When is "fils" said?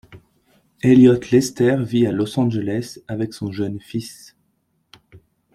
3.79-4.35